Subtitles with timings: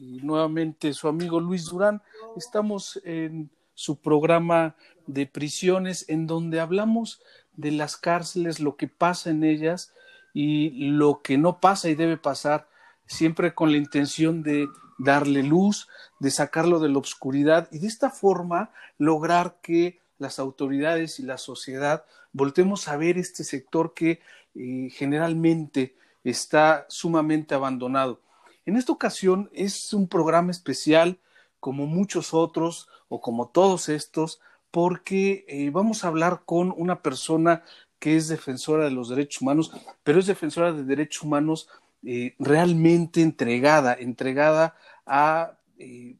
[0.00, 2.02] nuevamente su amigo Luis Durán.
[2.36, 4.76] Estamos en su programa
[5.06, 7.20] de prisiones en donde hablamos
[7.56, 9.92] de las cárceles, lo que pasa en ellas
[10.32, 12.68] y lo que no pasa y debe pasar,
[13.06, 14.68] siempre con la intención de
[14.98, 21.18] darle luz, de sacarlo de la oscuridad y de esta forma lograr que las autoridades
[21.18, 24.20] y la sociedad voltemos a ver este sector que
[24.54, 28.20] eh, generalmente está sumamente abandonado.
[28.66, 31.18] En esta ocasión es un programa especial
[31.60, 37.62] como muchos otros o como todos estos porque eh, vamos a hablar con una persona
[37.98, 41.68] que es defensora de los derechos humanos, pero es defensora de derechos humanos
[42.04, 46.16] eh, realmente entregada, entregada a eh,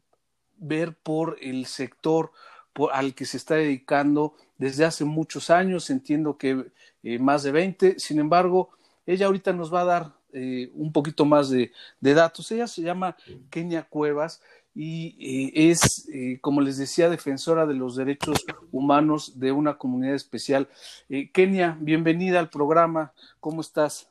[0.59, 2.33] ver por el sector
[2.93, 6.71] al que se está dedicando desde hace muchos años, entiendo que
[7.19, 8.71] más de 20, sin embargo,
[9.07, 12.51] ella ahorita nos va a dar un poquito más de, datos.
[12.53, 13.17] Ella se llama
[13.51, 14.41] Kenia Cuevas
[14.75, 16.09] y es,
[16.41, 20.69] como les decía, defensora de los derechos humanos de una comunidad especial.
[21.33, 23.13] Kenia, bienvenida al programa.
[23.41, 24.11] ¿Cómo estás?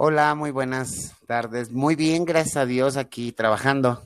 [0.00, 1.72] Hola, muy buenas tardes.
[1.72, 4.00] Muy bien, gracias a Dios, aquí trabajando.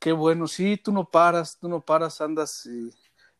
[0.00, 2.90] Qué bueno, sí, tú no paras, tú no paras, andas eh,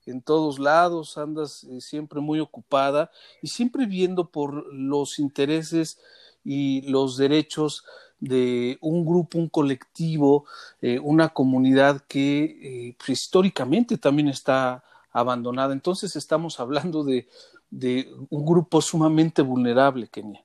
[0.06, 3.10] en todos lados, andas eh, siempre muy ocupada
[3.42, 5.98] y siempre viendo por los intereses
[6.44, 7.84] y los derechos
[8.20, 10.44] de un grupo, un colectivo,
[10.80, 15.72] eh, una comunidad que pues, históricamente también está abandonada.
[15.72, 17.28] Entonces estamos hablando de,
[17.70, 20.44] de un grupo sumamente vulnerable, Kenia.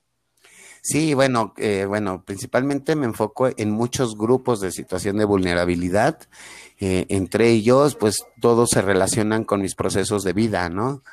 [0.81, 6.17] Sí, bueno, eh, bueno, principalmente me enfoco en muchos grupos de situación de vulnerabilidad.
[6.79, 11.03] Eh, entre ellos, pues todos se relacionan con mis procesos de vida, ¿no?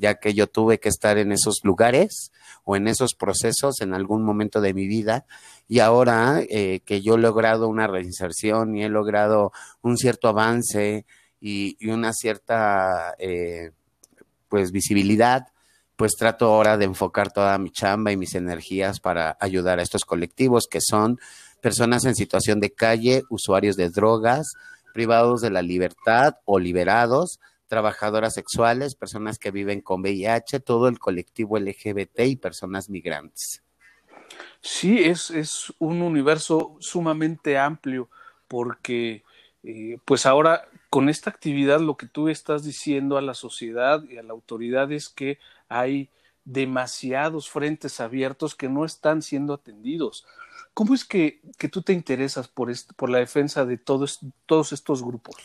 [0.00, 2.32] Ya que yo tuve que estar en esos lugares
[2.64, 5.26] o en esos procesos en algún momento de mi vida.
[5.68, 9.52] Y ahora eh, que yo he logrado una reinserción y he logrado
[9.82, 11.06] un cierto avance
[11.40, 13.14] y, una cierta,
[14.48, 15.46] pues, visibilidad,
[15.96, 20.06] pues trato ahora de enfocar toda mi chamba y mis energías para ayudar a estos
[20.06, 21.18] colectivos que son
[21.60, 24.46] personas en situación de calle, usuarios de drogas,
[24.94, 27.38] privados de la libertad o liberados,
[27.70, 33.62] trabajadoras sexuales, personas que viven con VIH, todo el colectivo LGBT y personas migrantes.
[34.60, 38.10] Sí, es, es un universo sumamente amplio
[38.48, 39.22] porque
[39.62, 44.18] eh, pues ahora con esta actividad lo que tú estás diciendo a la sociedad y
[44.18, 45.38] a la autoridad es que
[45.68, 46.10] hay
[46.44, 50.26] demasiados frentes abiertos que no están siendo atendidos.
[50.74, 55.04] ¿Cómo es que, que tú te interesas por, por la defensa de todos, todos estos
[55.04, 55.36] grupos?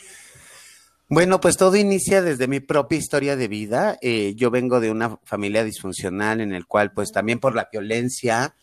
[1.07, 3.95] Bueno, pues todo inicia desde mi propia historia de vida.
[4.01, 8.55] Eh, yo vengo de una familia disfuncional en el cual, pues también por la violencia,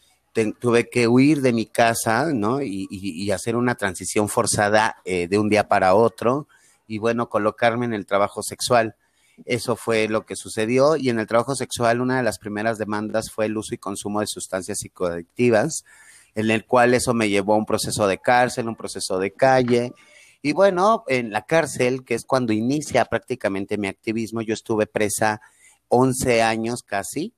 [0.58, 2.60] tuve que huir de mi casa, ¿no?
[2.60, 6.48] Y, y, hacer una transición forzada eh, de un día para otro
[6.88, 8.97] y, bueno, colocarme en el trabajo sexual.
[9.44, 13.31] Eso fue lo que sucedió y en el trabajo sexual una de las primeras demandas
[13.31, 15.84] fue el uso y consumo de sustancias psicoactivas,
[16.34, 19.92] en el cual eso me llevó a un proceso de cárcel, un proceso de calle.
[20.42, 25.41] Y bueno, en la cárcel, que es cuando inicia prácticamente mi activismo, yo estuve presa
[25.86, 27.32] 11 años casi,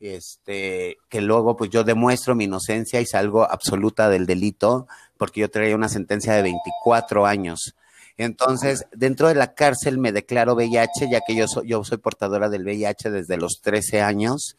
[0.00, 4.86] este, que luego pues yo demuestro mi inocencia y salgo absoluta del delito,
[5.18, 7.74] porque yo traía una sentencia de 24 años.
[8.16, 12.48] Entonces, dentro de la cárcel me declaro VIH, ya que yo soy, yo soy portadora
[12.48, 14.56] del VIH desde los 13 años.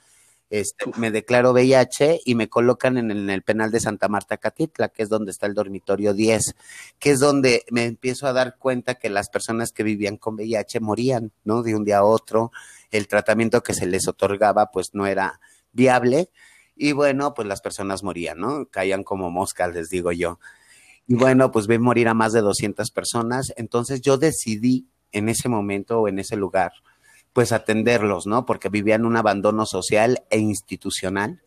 [0.49, 4.37] Este, me declaro VIH y me colocan en el, en el, penal de Santa Marta
[4.37, 6.55] Catitla, que es donde está el dormitorio 10,
[6.99, 10.79] que es donde me empiezo a dar cuenta que las personas que vivían con VIH
[10.79, 11.63] morían, ¿no?
[11.63, 12.51] De un día a otro,
[12.91, 15.39] el tratamiento que se les otorgaba pues no era
[15.73, 16.29] viable
[16.77, 18.67] y bueno, pues las personas morían, ¿no?
[18.69, 20.39] Caían como moscas, les digo yo.
[21.07, 23.51] Y bueno, pues ve morir a más de 200 personas.
[23.57, 26.71] Entonces yo decidí en ese momento o en ese lugar,
[27.33, 28.45] pues atenderlos, ¿no?
[28.45, 31.41] Porque vivían un abandono social e institucional,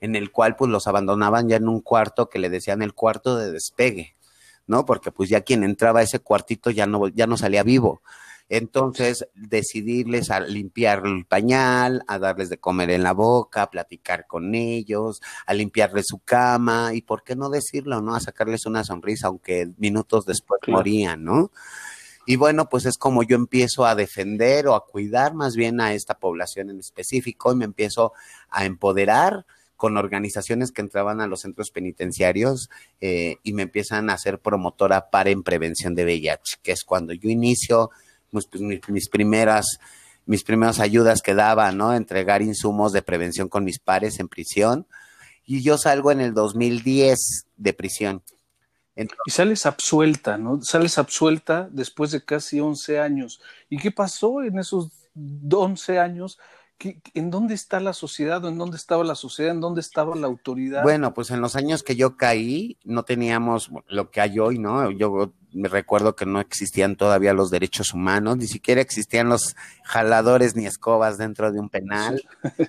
[0.00, 3.36] en el cual pues los abandonaban ya en un cuarto que le decían el cuarto
[3.36, 4.16] de despegue,
[4.66, 4.84] ¿no?
[4.84, 8.02] Porque pues ya quien entraba a ese cuartito ya no, ya no salía vivo.
[8.50, 14.26] Entonces, decidirles a limpiar el pañal, a darles de comer en la boca, a platicar
[14.26, 18.14] con ellos, a limpiarles su cama y, ¿por qué no decirlo, no?
[18.14, 20.78] A sacarles una sonrisa, aunque minutos después claro.
[20.78, 21.50] morían, ¿no?
[22.26, 25.92] Y bueno, pues es como yo empiezo a defender o a cuidar más bien a
[25.94, 28.12] esta población en específico y me empiezo
[28.48, 29.44] a empoderar
[29.76, 35.10] con organizaciones que entraban a los centros penitenciarios eh, y me empiezan a ser promotora
[35.10, 37.90] para en prevención de VIH, que es cuando yo inicio
[38.30, 39.78] pues, pues, mis, mis primeras
[40.26, 41.94] mis primeras ayudas que daba, ¿no?
[41.94, 44.86] Entregar insumos de prevención con mis pares en prisión.
[45.44, 47.18] Y yo salgo en el 2010
[47.56, 48.22] de prisión.
[48.96, 50.60] Entonces, y sales absuelta, ¿no?
[50.62, 53.40] Sales absuelta después de casi 11 años.
[53.68, 54.88] ¿Y qué pasó en esos
[55.50, 56.38] 11 años?
[57.14, 59.52] ¿En dónde está la sociedad o en dónde estaba la sociedad?
[59.52, 60.82] ¿En dónde estaba la autoridad?
[60.82, 64.90] Bueno, pues en los años que yo caí no teníamos lo que hay hoy, ¿no?
[64.90, 69.54] Yo me recuerdo que no existían todavía los derechos humanos, ni siquiera existían los
[69.84, 72.22] jaladores ni escobas dentro de un penal.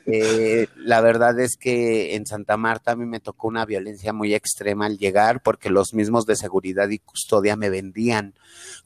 [0.07, 4.33] Eh, la verdad es que en Santa Marta a mí me tocó una violencia muy
[4.33, 8.35] extrema al llegar porque los mismos de seguridad y custodia me vendían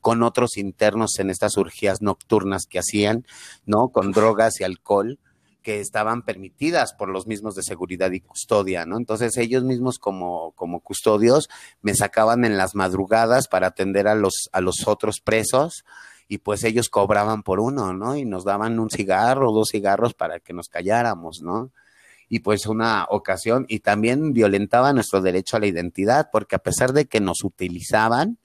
[0.01, 3.25] con otros internos en estas urgías nocturnas que hacían,
[3.65, 3.89] ¿no?
[3.89, 5.19] Con drogas y alcohol
[5.69, 8.97] que estaban permitidas por los mismos de seguridad y custodia, ¿no?
[8.97, 11.47] Entonces ellos mismos como, como custodios
[11.83, 15.85] me sacaban en las madrugadas para atender a los, a los otros presos
[16.27, 18.15] y pues ellos cobraban por uno, ¿no?
[18.15, 21.69] Y nos daban un cigarro dos cigarros para que nos calláramos, ¿no?
[22.29, 26.93] Y pues una ocasión, y también violentaba nuestro derecho a la identidad, porque a pesar
[26.93, 28.39] de que nos utilizaban,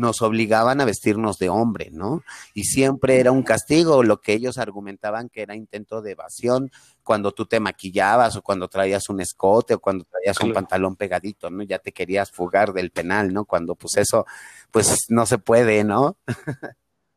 [0.00, 2.22] nos obligaban a vestirnos de hombre, ¿no?
[2.54, 6.70] Y siempre era un castigo, lo que ellos argumentaban que era intento de evasión
[7.02, 11.50] cuando tú te maquillabas o cuando traías un escote o cuando traías un pantalón pegadito,
[11.50, 11.62] ¿no?
[11.62, 13.44] Ya te querías fugar del penal, ¿no?
[13.44, 14.24] Cuando pues eso,
[14.70, 16.16] pues no se puede, ¿no?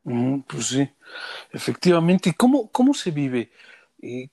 [0.05, 0.89] Mm, pues sí,
[1.53, 2.31] efectivamente.
[2.31, 3.53] ¿Y cómo, cómo se vive
[4.01, 4.27] eh,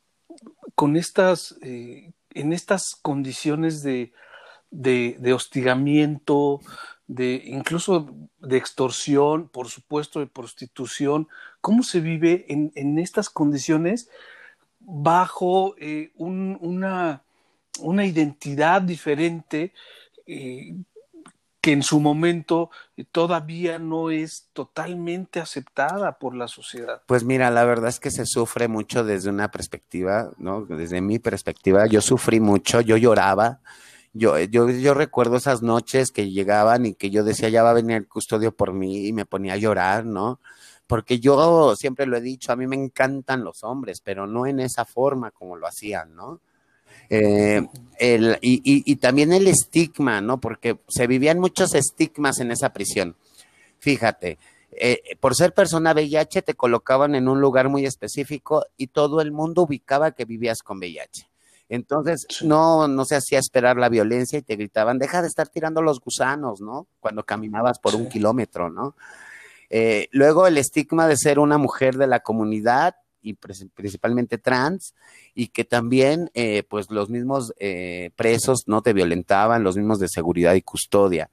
[0.75, 4.12] con estas, eh, en estas condiciones de,
[4.73, 6.61] de, de hostigamiento,
[7.11, 11.27] de incluso de extorsión, por supuesto de prostitución,
[11.61, 14.09] cómo se vive en, en estas condiciones
[14.79, 17.25] bajo eh, un, una,
[17.81, 19.73] una, identidad diferente
[20.25, 20.77] eh,
[21.61, 22.71] que en su momento
[23.11, 27.03] todavía no es totalmente aceptada por la sociedad.
[27.07, 30.65] Pues mira, la verdad es que se sufre mucho desde una perspectiva, ¿no?
[30.65, 33.61] Desde mi perspectiva, yo sufrí mucho, yo lloraba,
[34.12, 37.75] yo, yo, yo recuerdo esas noches que llegaban y que yo decía, ya va a
[37.75, 40.41] venir el custodio por mí y me ponía a llorar, ¿no?
[40.87, 44.59] Porque yo siempre lo he dicho, a mí me encantan los hombres, pero no en
[44.59, 46.41] esa forma como lo hacían, ¿no?
[47.09, 47.65] Eh,
[48.41, 50.41] y, también el estigma, ¿no?
[50.41, 53.17] Porque se vivían muchos estigmas en esa prisión.
[53.79, 54.39] Fíjate,
[54.73, 59.31] eh, por ser persona VIH te colocaban en un lugar muy específico y todo el
[59.31, 61.30] mundo ubicaba que vivías con VIH.
[61.71, 65.81] Entonces, no, no se hacía esperar la violencia y te gritaban, deja de estar tirando
[65.83, 66.89] los gusanos, ¿no?
[66.99, 68.97] Cuando caminabas por un kilómetro, ¿no?
[69.71, 74.95] Eh, luego el estigma de ser una mujer de la comunidad y principalmente trans
[75.33, 80.09] y que también eh, pues los mismos eh, presos no te violentaban, los mismos de
[80.09, 81.31] seguridad y custodia.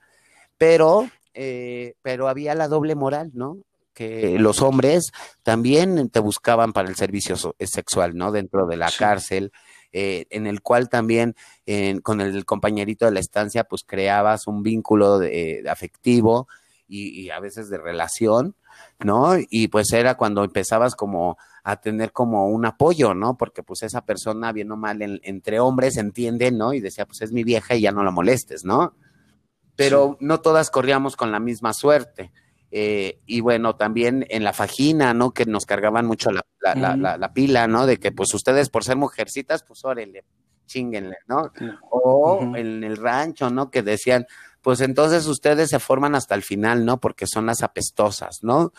[0.59, 3.57] Pero, eh, pero había la doble moral, ¿no?
[3.93, 5.11] que los hombres
[5.41, 8.31] también te buscaban para el servicio sexual, ¿no?
[8.31, 8.99] Dentro de la sí.
[8.99, 9.51] cárcel,
[9.99, 11.35] eh, en el cual también
[11.65, 16.47] eh, con el compañerito de la estancia, pues creabas un vínculo de, de afectivo
[16.87, 18.53] y, y, a veces de relación,
[18.99, 19.31] ¿no?
[19.49, 23.37] Y pues era cuando empezabas como a tener como un apoyo, ¿no?
[23.37, 26.73] Porque pues esa persona, bien o mal, en, entre hombres entiende, ¿no?
[26.73, 28.93] Y decía, pues es mi vieja y ya no la molestes, ¿no?
[29.75, 30.25] Pero sí.
[30.27, 32.31] no todas corríamos con la misma suerte.
[32.69, 35.31] Eh, y bueno, también en la fajina, ¿no?
[35.31, 37.85] Que nos cargaban mucho la, la, la, la, la pila, ¿no?
[37.85, 40.25] De que pues ustedes por ser mujercitas, pues órale,
[40.65, 41.51] chinguenle, ¿no?
[41.89, 42.59] O uh -huh.
[42.59, 43.71] en el rancho, ¿no?
[43.71, 44.27] Que decían,
[44.61, 46.99] pues entonces ustedes se forman hasta el final, ¿no?
[46.99, 48.73] Porque son las apestosas, ¿no?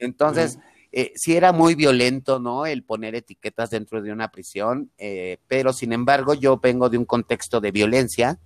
[0.00, 0.64] Entonces, uh -huh.
[0.92, 2.66] eh, sí era muy violento, ¿no?
[2.66, 7.04] El poner etiquetas dentro de una prisión, eh, pero sin embargo yo vengo de un
[7.04, 8.40] contexto de violencia,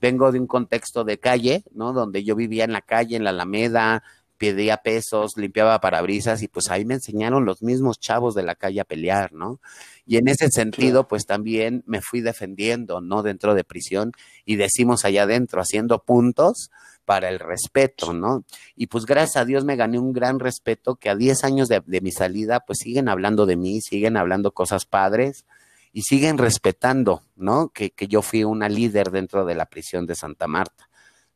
[0.00, 1.92] vengo de un contexto de calle, ¿no?
[1.92, 4.02] Donde yo vivía en la calle, en la Alameda,
[4.42, 8.80] pedía pesos, limpiaba parabrisas y pues ahí me enseñaron los mismos chavos de la calle
[8.80, 9.60] a pelear, ¿no?
[10.04, 13.22] Y en ese sentido, pues también me fui defendiendo, ¿no?
[13.22, 14.10] Dentro de prisión
[14.44, 16.72] y decimos allá adentro, haciendo puntos
[17.04, 18.44] para el respeto, ¿no?
[18.74, 21.80] Y pues gracias a Dios me gané un gran respeto que a 10 años de,
[21.86, 25.46] de mi salida, pues siguen hablando de mí, siguen hablando cosas padres
[25.92, 27.68] y siguen respetando, ¿no?
[27.68, 30.88] Que, que yo fui una líder dentro de la prisión de Santa Marta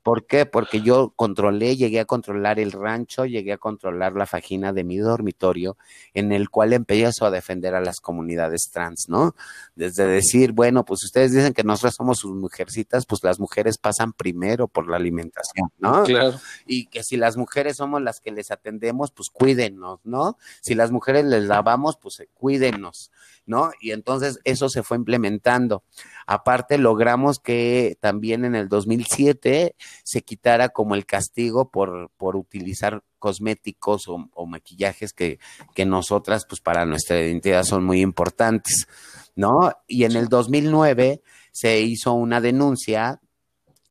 [0.07, 0.47] ¿Por qué?
[0.47, 4.99] Porque yo controlé, llegué a controlar el rancho, llegué a controlar la fajina de mi
[4.99, 5.77] dormitorio,
[6.15, 9.35] en el cual empiezo a defender a las comunidades trans, ¿no?
[9.75, 14.13] Desde decir, bueno, pues ustedes dicen que nosotros somos sus mujercitas, pues las mujeres pasan
[14.13, 16.05] primero por la alimentación, ¿no?
[16.05, 16.39] Claro.
[16.67, 20.39] Y que si las mujeres somos las que les atendemos, pues cuídenos, ¿no?
[20.63, 23.11] Si las mujeres les lavamos, pues cuídenos,
[23.45, 23.73] ¿no?
[23.81, 25.83] Y entonces eso se fue implementando.
[26.29, 33.03] Aparte, logramos que también en el 2007 se quitara como el castigo por, por utilizar
[33.19, 35.39] cosméticos o, maquillajes que,
[35.75, 38.87] que, nosotras, pues para nuestra identidad son muy importantes,
[39.35, 39.73] ¿no?
[39.87, 41.23] Y en el 2009
[41.53, 43.21] se hizo una denuncia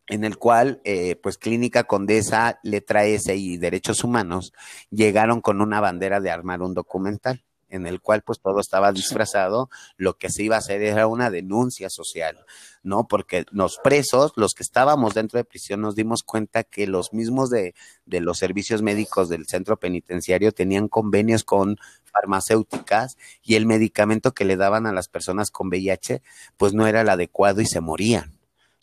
[0.07, 4.53] en el cual, eh, pues, Clínica Condesa, Letra S y Derechos Humanos
[4.91, 7.43] llegaron con una bandera de armar un documental
[7.75, 11.29] en el cual pues todo estaba disfrazado, lo que se iba a hacer era una
[11.29, 12.45] denuncia social,
[12.83, 13.07] ¿no?
[13.07, 17.49] Porque los presos, los que estábamos dentro de prisión, nos dimos cuenta que los mismos
[17.49, 21.77] de, de los servicios médicos del centro penitenciario tenían convenios con
[22.11, 26.21] farmacéuticas y el medicamento que le daban a las personas con VIH
[26.57, 28.37] pues no era el adecuado y se morían,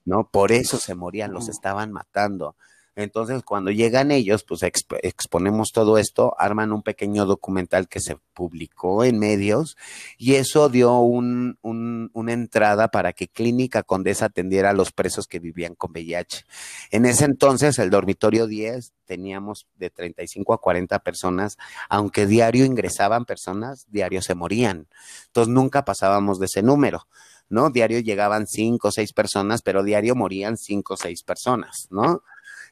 [0.04, 0.28] ¿no?
[0.30, 2.56] Por eso se morían, los estaban matando.
[2.94, 8.16] Entonces, cuando llegan ellos, pues exp exponemos todo esto, arman un pequeño documental que se
[8.34, 9.78] publicó en medios
[10.18, 15.26] y eso dio un, un, una entrada para que Clínica Condesa atendiera a los presos
[15.26, 16.44] que vivían con VIH.
[16.90, 21.56] En ese entonces, el dormitorio 10 teníamos de 35 a 40 personas,
[21.88, 24.86] aunque diario ingresaban personas, diario se morían.
[25.28, 27.06] Entonces, nunca pasábamos de ese número.
[27.48, 27.68] ¿no?
[27.68, 32.22] Diario llegaban cinco o seis personas, pero diario morían cinco o seis personas, ¿no?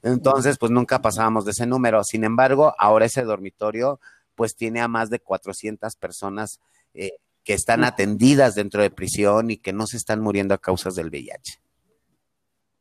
[0.03, 2.03] Entonces, pues nunca pasábamos de ese número.
[2.05, 4.01] Sin embargo, ahora ese dormitorio,
[4.35, 6.61] pues tiene a más de 400 personas
[6.95, 7.13] eh,
[7.45, 11.09] que están atendidas dentro de prisión y que no se están muriendo a causas del
[11.11, 11.61] VIH.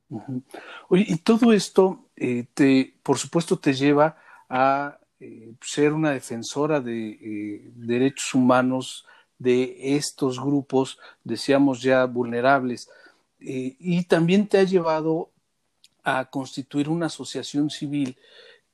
[0.09, 0.43] Uh -huh.
[0.89, 4.17] Oye, y todo esto, eh, te, por supuesto, te lleva
[4.49, 9.05] a eh, ser una defensora de derechos humanos
[9.37, 12.89] de estos grupos, decíamos ya, vulnerables.
[13.41, 15.31] Y también te ha llevado
[16.03, 18.17] a constituir una asociación civil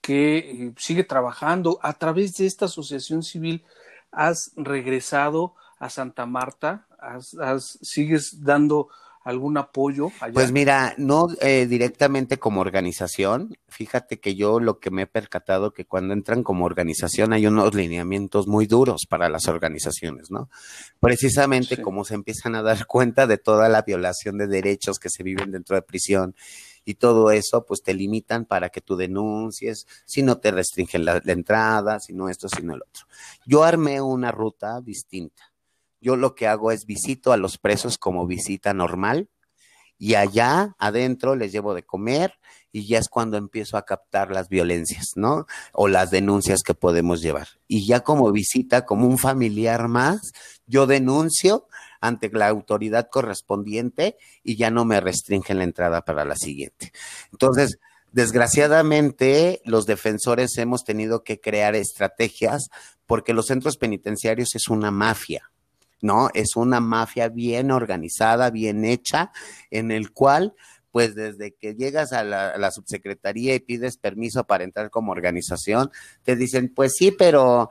[0.02, 1.80] que eh, sigue trabajando.
[1.82, 3.64] A través de esta asociación civil
[4.12, 8.90] has regresado a Santa Marta, has, has, sigues dando
[9.26, 10.34] algún apoyo allá?
[10.34, 13.58] Pues mira, no eh, directamente como organización.
[13.68, 17.74] Fíjate que yo lo que me he percatado que cuando entran como organización hay unos
[17.74, 20.50] lineamientos muy duros para las organizaciones, ¿no?
[21.00, 21.82] Precisamente sí.
[21.82, 25.52] como se empiezan a dar cuenta de toda la violación de derechos que se viven
[25.52, 26.36] dentro de prisión
[26.86, 31.22] y todo eso, pues te limitan para que tú denuncies, si no te restringen la,
[31.24, 33.06] la entrada, si no esto, si no el otro.
[33.46, 35.56] Yo armé una ruta distinta
[36.06, 39.28] yo lo que hago es visito a los presos como visita normal
[39.98, 42.36] y allá adentro les llevo de comer
[42.72, 45.48] y ya es cuando empiezo a captar las violencias, ¿no?
[45.74, 47.48] O las denuncias que podemos llevar.
[47.68, 50.20] Y ya como visita, como un familiar más,
[50.68, 51.68] yo denuncio
[52.08, 56.92] ante la autoridad correspondiente y ya no me restringen la entrada para la siguiente.
[57.32, 57.80] Entonces,
[58.12, 62.70] desgraciadamente, los defensores hemos tenido que crear estrategias
[63.06, 65.52] porque los centros penitenciarios es una mafia.
[66.02, 66.30] ¿no?
[66.34, 69.32] Es una mafia bien organizada, bien hecha,
[69.72, 70.54] en el cual,
[70.92, 75.12] pues desde que llegas a la, a la, subsecretaría y pides permiso para entrar como
[75.12, 75.92] organización,
[76.24, 77.70] te dicen, pues sí, pero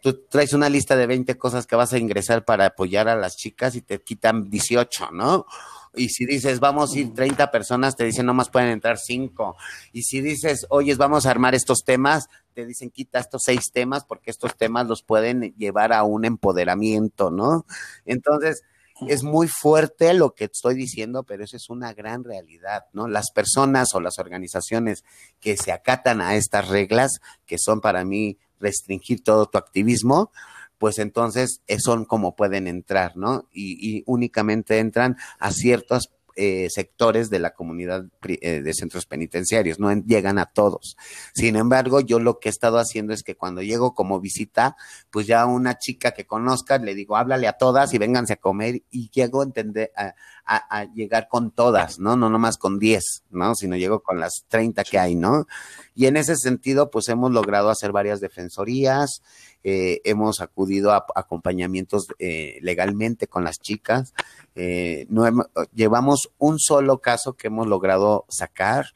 [0.00, 3.36] tú traes una lista de 20 cosas que vas a ingresar para apoyar a las
[3.36, 5.46] chicas y te quitan 18, ¿no?
[5.94, 9.56] Y si dices, vamos a ir 30 personas, te dicen, nomás pueden entrar 5.
[9.92, 14.04] Y si dices, oyes, vamos a armar estos temas, te dicen, quita estos seis temas
[14.04, 17.64] porque estos temas los pueden llevar a un empoderamiento, ¿no?
[18.04, 18.62] Entonces,
[19.06, 23.06] es muy fuerte lo que estoy diciendo, pero eso es una gran realidad, ¿no?
[23.06, 25.04] Las personas o las organizaciones
[25.40, 30.30] que se acatan a estas reglas, que son para mí restringir todo tu activismo,
[30.78, 33.48] pues entonces son como pueden entrar, ¿no?
[33.52, 36.10] Y, y únicamente entran a ciertos
[36.40, 40.96] eh, sectores de la comunidad eh, de centros penitenciarios, no llegan a todos.
[41.34, 44.76] Sin embargo, yo lo que he estado haciendo es que cuando llego como visita,
[45.10, 48.82] pues ya una chica que conozca, le digo, háblale a todas y vénganse a comer
[48.88, 50.14] y llego a entender, a,
[50.48, 52.16] a, a llegar con todas, ¿no?
[52.16, 53.54] No nomás con 10, ¿no?
[53.54, 55.46] Sino llego con las 30 que hay, ¿no?
[55.94, 59.22] Y en ese sentido, pues hemos logrado hacer varias defensorías,
[59.64, 64.14] eh, hemos acudido a acompañamientos eh, legalmente con las chicas.
[64.54, 68.86] Eh, no hemos, llevamos un solo caso que hemos logrado sacar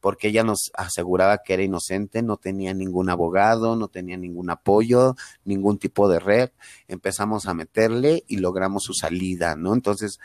[0.00, 5.14] porque ella nos aseguraba que era inocente, no tenía ningún abogado, no tenía ningún apoyo,
[5.44, 6.50] ningún tipo de red.
[6.88, 9.74] Empezamos a meterle y logramos su salida, ¿no?
[9.74, 10.18] Entonces,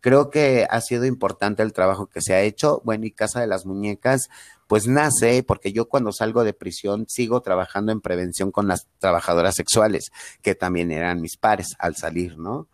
[0.00, 2.80] Creo que ha sido importante el trabajo que se ha hecho.
[2.84, 4.28] Bueno, y Casa de las Muñecas,
[4.66, 9.54] pues nace porque yo cuando salgo de prisión sigo trabajando en prevención con las trabajadoras
[9.54, 10.10] sexuales,
[10.42, 12.68] que también eran mis pares al salir, ¿no?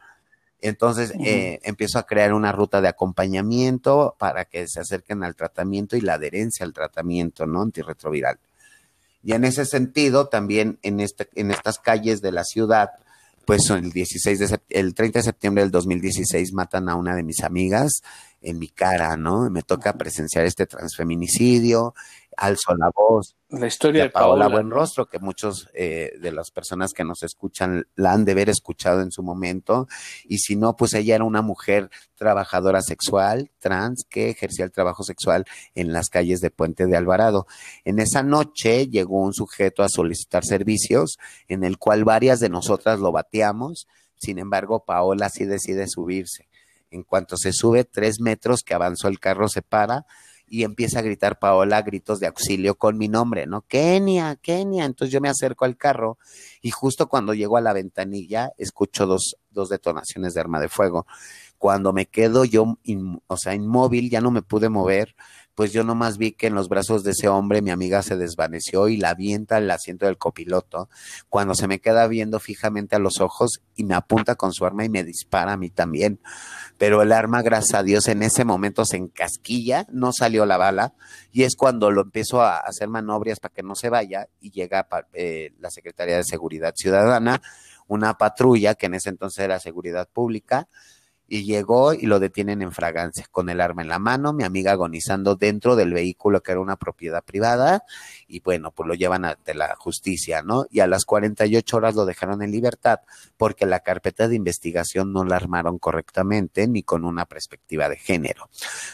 [0.60, 5.96] Entonces eh, empiezo a crear una ruta de acompañamiento para que se acerquen al tratamiento
[5.96, 7.62] y la adherencia al tratamiento, ¿no?
[7.62, 8.38] Antirretroviral.
[9.22, 12.90] Y en ese sentido, también en, este, en estas calles de la ciudad,
[13.46, 17.42] pues el 16 de el 30 de septiembre del 2016 matan a una de mis
[17.44, 18.02] amigas
[18.42, 19.48] en mi cara, ¿no?
[19.50, 21.94] Me toca presenciar este transfeminicidio,
[22.36, 23.36] alzo la voz.
[23.48, 27.86] La historia de, Paola, Paola Buenrostro, que muchos eh, de las personas que nos escuchan
[27.94, 29.86] la han de haber escuchado en su momento,
[30.24, 35.02] y si no, pues ella era una mujer trabajadora sexual, trans, que ejercía el trabajo
[35.02, 37.46] sexual en las calles de Puente de Alvarado.
[37.84, 43.00] En esa noche llegó un sujeto a solicitar servicios, en el cual varias de nosotras
[43.00, 43.86] lo bateamos,
[44.18, 46.48] sin embargo, Paola sí decide subirse.
[46.90, 50.06] En cuanto se sube tres metros que avanzó el carro, se para,
[50.48, 53.62] y empieza a gritar Paola gritos de auxilio con mi nombre, ¿no?
[53.62, 54.84] Kenia, Kenia.
[54.84, 56.18] Entonces yo me acerco al carro
[56.62, 61.06] y justo cuando llego a la ventanilla escucho dos, dos detonaciones de arma de fuego.
[61.58, 62.78] Cuando me quedo yo,
[63.26, 65.16] o sea, inmóvil, ya no me pude mover,
[65.56, 68.88] pues yo nomás vi que en los brazos de ese hombre mi amiga se desvaneció
[68.88, 70.90] y la avienta al asiento del copiloto,
[71.30, 74.84] cuando se me queda viendo fijamente a los ojos y me apunta con su arma
[74.84, 76.20] y me dispara a mí también.
[76.76, 80.92] Pero el arma, gracias a Dios, en ese momento se encasquilla, no salió la bala,
[81.32, 84.86] y es cuando lo empiezo a hacer manobrias para que no se vaya y llega
[85.14, 87.40] eh, la Secretaría de Seguridad Ciudadana,
[87.88, 90.68] una patrulla que en ese entonces era Seguridad Pública,
[91.28, 94.72] y llegó y lo detienen en fragancia, con el arma en la mano, mi amiga
[94.72, 97.84] agonizando dentro del vehículo que era una propiedad privada,
[98.28, 100.66] y bueno, pues lo llevan ante la justicia, ¿no?
[100.70, 103.00] Y a las 48 horas lo dejaron en libertad,
[103.36, 108.48] porque la carpeta de investigación no la armaron correctamente ni con una perspectiva de género,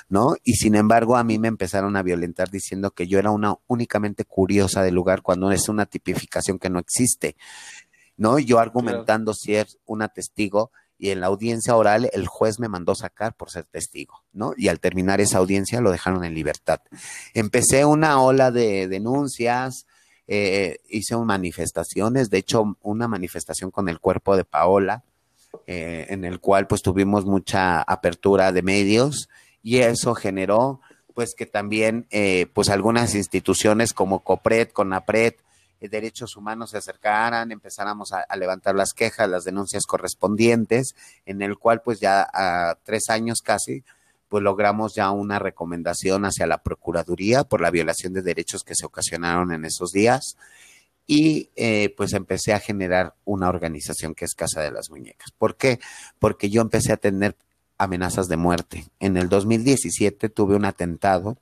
[0.09, 0.37] ¿no?
[0.43, 4.25] Y sin embargo, a mí me empezaron a violentar diciendo que yo era una únicamente
[4.25, 7.37] curiosa del lugar cuando es una tipificación que no existe.
[8.17, 8.39] ¿no?
[8.39, 10.71] Yo argumentando si es una testigo
[11.03, 14.55] y en la audiencia oral el juez me mandó sacar por ser testigo, ¿no?
[14.57, 16.79] Y al terminar esa audiencia lo dejaron en libertad.
[17.35, 19.85] Empecé una ola de denuncias,
[20.29, 25.03] eh, hice manifestaciones, de hecho una manifestación con el cuerpo de Paola,
[25.67, 29.29] eh, en el cual pues tuvimos mucha apertura de medios
[29.61, 30.81] y eso generó
[31.15, 35.35] pues que también eh, pues algunas instituciones como COPRED, CONAPRED,
[35.89, 40.95] derechos humanos se acercaran, empezáramos a, levantar las quejas, las denuncias correspondientes,
[41.27, 43.85] en el cual pues ya a tres años casi,
[44.29, 48.87] pues logramos ya una recomendación hacia la Procuraduría por la violación de derechos que se
[48.87, 50.37] ocasionaron en esos días
[51.07, 55.31] y eh, pues empecé a generar una organización que es Casa de las Muñecas.
[55.37, 55.81] ¿Por qué?
[56.19, 57.37] Porque yo empecé a tener
[57.77, 58.87] amenazas de muerte.
[59.01, 61.37] En el 2017 tuve un atentado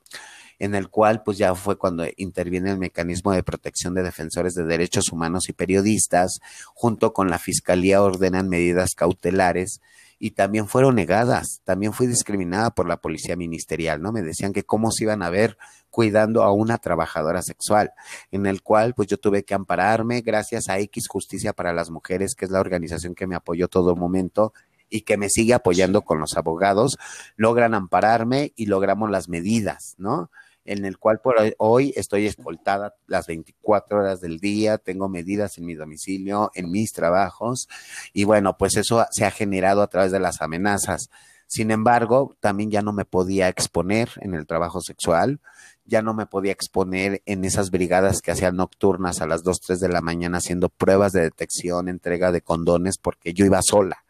[0.60, 4.64] en el cual pues ya fue cuando interviene el mecanismo de protección de defensores de
[4.64, 6.38] derechos humanos y periodistas,
[6.74, 9.80] junto con la Fiscalía ordenan medidas cautelares
[10.18, 14.12] y también fueron negadas, también fui discriminada por la policía ministerial, ¿no?
[14.12, 15.56] Me decían que cómo se iban a ver
[15.88, 17.92] cuidando a una trabajadora sexual,
[18.30, 22.34] en el cual pues yo tuve que ampararme gracias a X Justicia para las Mujeres,
[22.34, 24.52] que es la organización que me apoyó todo momento
[24.90, 26.98] y que me sigue apoyando con los abogados,
[27.36, 30.30] logran ampararme y logramos las medidas, ¿no?
[30.64, 35.66] En el cual por hoy estoy escoltada las 24 horas del día, tengo medidas en
[35.66, 37.68] mi domicilio, en mis trabajos,
[38.12, 41.10] y bueno, pues eso se ha generado a través de las amenazas.
[41.46, 45.40] Sin embargo, también ya no me podía exponer en el trabajo sexual,
[45.84, 49.80] ya no me podía exponer en esas brigadas que hacían nocturnas a las 2, 3
[49.80, 54.04] de la mañana haciendo pruebas de detección, entrega de condones, porque yo iba sola.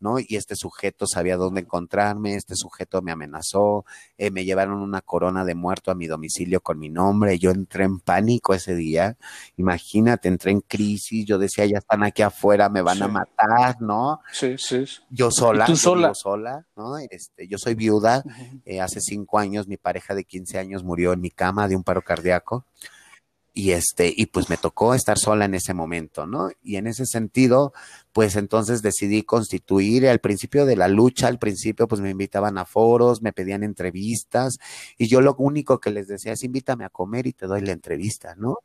[0.00, 0.18] ¿No?
[0.18, 3.84] Y este sujeto sabía dónde encontrarme, este sujeto me amenazó,
[4.16, 7.84] eh, me llevaron una corona de muerto a mi domicilio con mi nombre, yo entré
[7.84, 9.16] en pánico ese día,
[9.56, 14.20] imagínate, entré en crisis, yo decía, ya están aquí afuera, me van a matar, ¿no?
[14.32, 14.84] Sí, sí.
[15.10, 16.14] Yo sola, tú sola?
[16.14, 16.98] sola, ¿no?
[16.98, 18.22] Este, yo soy viuda,
[18.64, 21.84] eh, hace cinco años mi pareja de 15 años murió en mi cama de un
[21.84, 22.64] paro cardíaco
[23.58, 26.48] y este, y pues me tocó estar sola en ese momento, ¿no?
[26.62, 27.72] Y en ese sentido,
[28.12, 32.64] pues entonces decidí constituir al principio de la lucha, al principio pues me invitaban a
[32.64, 34.58] foros, me pedían entrevistas,
[34.96, 37.72] y yo lo único que les decía es invítame a comer y te doy la
[37.72, 38.58] entrevista, ¿no?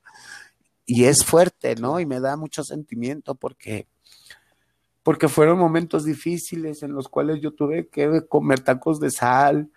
[0.85, 1.99] Y es fuerte, ¿no?
[1.99, 3.87] Y me da mucho sentimiento porque
[5.01, 9.71] porque fueron momentos difíciles en los cuales yo tuve que comer tacos de sal,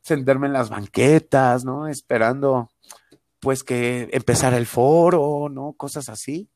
[0.00, 1.88] sentarme en las banquetas, ¿no?
[1.88, 2.70] Esperando
[3.42, 5.72] pues que empezara el foro, ¿no?
[5.72, 6.48] Cosas así.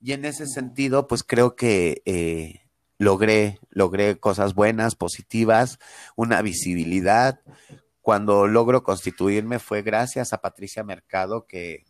[0.00, 2.62] Y en ese sentido, pues creo que eh,
[2.98, 5.78] logré, logré cosas buenas, positivas,
[6.16, 7.38] una visibilidad.
[8.00, 11.84] Cuando logro constituirme fue gracias a Patricia Mercado que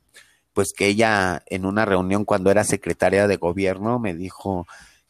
[0.53, 4.67] pues que ella en una reunión cuando era secretaria de gobierno me dijo,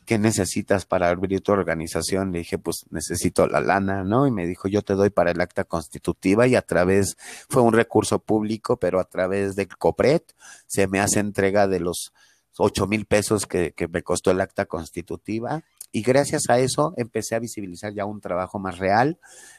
[0.06, 2.32] ¿qué necesitas para abrir tu organización?
[2.32, 4.26] Le dije, pues necesito la lana, ¿no?
[4.26, 7.16] Y me dijo, yo te doy para el acta constitutiva y a través,
[7.50, 10.32] fue un recurso público, pero a través del COPRET
[10.66, 12.12] se me hace entrega de los
[12.56, 15.62] ocho mil pesos que, que me costó el acta constitutiva.
[15.92, 19.18] Y gracias a eso empecé a visibilizar ya un trabajo más real,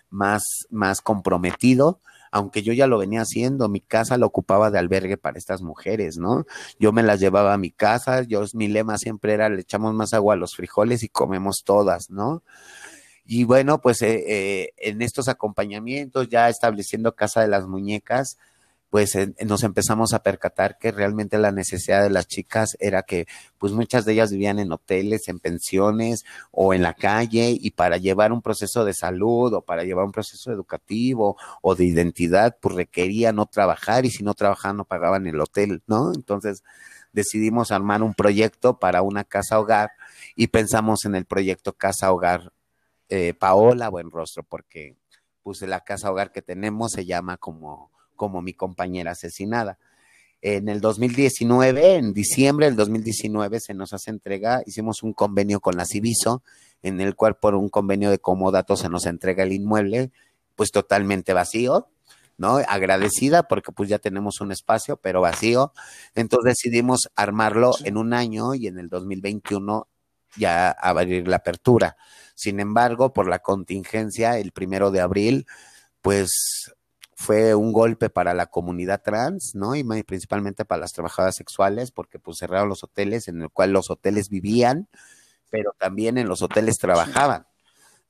[0.10, 2.00] más, más comprometido,
[2.32, 6.18] aunque yo ya lo venía haciendo, mi casa la ocupaba de albergue para estas mujeres,
[6.18, 6.46] ¿no?
[6.80, 10.14] Yo me las llevaba a mi casa, yo mi lema siempre era le echamos más
[10.14, 12.44] agua a los frijoles y comemos todas, ¿no?
[13.26, 18.38] Y bueno, pues eh, eh, en estos acompañamientos, ya estableciendo Casa de las Muñecas,
[18.90, 23.74] pues nos empezamos a percatar que realmente la necesidad de las chicas era que pues
[23.74, 28.32] muchas de ellas vivían en hoteles, en pensiones o en la calle y para llevar
[28.32, 33.36] un proceso de salud o para llevar un proceso educativo o de identidad pues requerían
[33.36, 36.14] no trabajar y si no trabajaban no pagaban el hotel, ¿no?
[36.14, 36.64] Entonces
[37.12, 39.92] decidimos armar un proyecto para una casa hogar
[40.36, 42.54] y pensamos en el proyecto Casa Hogar
[43.10, 44.96] eh, Paola Buen Rostro porque
[45.44, 49.80] pues la casa hogar que tenemos se llama como como mi compañera asesinada.
[50.42, 55.78] En el 2019, en diciembre del 2019, se nos hace entrega, hicimos un convenio con
[55.78, 56.44] la Civiso,
[56.84, 60.12] en el cual por un convenio de comodato se nos entrega el inmueble,
[60.56, 61.88] pues totalmente vacío,
[62.38, 62.58] ¿no?
[62.68, 65.74] Agradecida porque pues ya tenemos un espacio, pero vacío.
[66.14, 69.88] Entonces decidimos armarlo en un año y en el 2021
[70.38, 71.98] ya abrir la apertura.
[72.36, 75.48] Sin embargo, por la contingencia, el primero de abril,
[76.02, 76.76] pues
[77.20, 79.76] fue un golpe para la comunidad trans, ¿no?
[79.76, 83.90] Y principalmente para las trabajadoras sexuales, porque pues cerraron los hoteles en el cual los
[83.90, 84.88] hoteles vivían,
[85.50, 87.48] pero también en los hoteles trabajaban,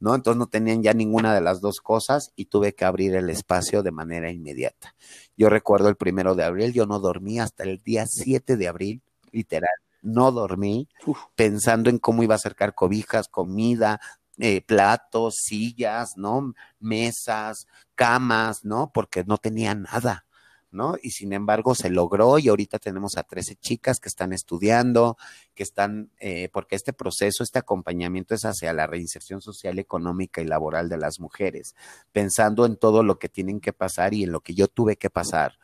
[0.01, 0.13] ¿no?
[0.13, 3.81] Entonces no tenían ya ninguna de las dos cosas y tuve que abrir el espacio
[3.81, 4.93] de manera inmediata.
[5.37, 9.01] Yo recuerdo el primero de abril, yo no dormí hasta el día 7 de abril,
[9.31, 9.69] literal,
[10.01, 10.89] no dormí,
[11.33, 14.01] pensando en cómo iba a acercar cobijas, comida,
[14.37, 16.53] eh, platos, sillas, ¿no?
[16.79, 17.67] Mesas,
[17.97, 18.91] camas, ¿no?
[18.93, 20.23] Porque no tenía nada.
[20.69, 20.95] ¿no?
[21.01, 25.17] Y sin embargo se logró y ahorita tenemos a 13 chicas que están estudiando,
[25.55, 30.45] que están, eh, porque este proceso, este acompañamiento es hacia la reinserción social, económica y
[30.45, 31.73] laboral de las mujeres,
[32.11, 35.09] pensando en todo lo que tienen que pasar y en lo que yo tuve que
[35.09, 35.57] pasar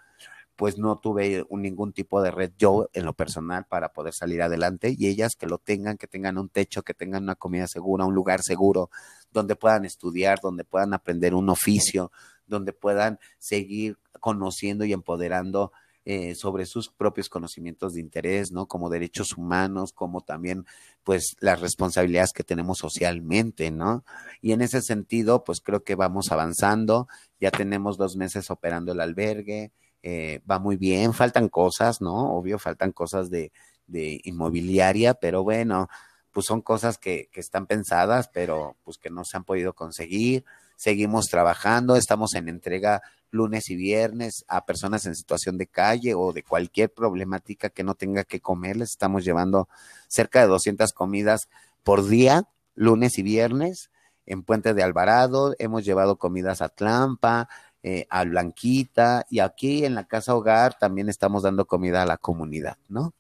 [0.56, 4.94] pues no tuve ningún tipo de red yo en lo personal para poder salir adelante
[4.98, 8.13] y ellas que lo tengan, que tengan un techo, que tengan una comida segura, un
[8.13, 8.89] lugar seguro
[9.32, 12.12] donde puedan estudiar, donde puedan aprender un oficio,
[12.46, 15.72] donde puedan seguir conociendo y empoderando
[16.06, 18.68] eh, sobre sus propios conocimientos de interés, ¿no?
[18.68, 20.66] Como derechos humanos, como también,
[21.06, 24.04] pues, las responsabilidades que tenemos socialmente, ¿no?
[24.42, 27.08] Y en ese sentido, pues creo que vamos avanzando,
[27.39, 29.72] ya tenemos dos meses operando el albergue,
[30.04, 32.36] eh, va muy bien, faltan cosas, ¿no?
[32.36, 33.52] Obvio, faltan cosas de,
[33.88, 35.88] de inmobiliaria, pero bueno,
[36.32, 40.44] pues son cosas que, que, están pensadas, pero pues que no se han podido conseguir.
[40.76, 43.02] Seguimos trabajando, estamos en entrega
[43.34, 47.96] lunes y viernes a personas en situación de calle o de cualquier problemática que no
[47.96, 48.78] tenga que comer.
[48.78, 49.68] Les estamos llevando
[50.08, 51.48] cerca de 200 comidas
[51.84, 52.44] por día,
[52.76, 53.89] lunes y viernes,
[54.26, 55.56] en Puente de Alvarado.
[55.60, 57.50] Hemos llevado comidas a Tlampa,
[57.84, 62.17] eh, a Blanquita y aquí en la casa hogar también estamos dando comida a la
[62.17, 63.13] comunidad, ¿no?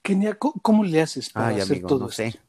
[0.00, 2.38] Kenia, ¿cómo le haces para hacer todo no Sé.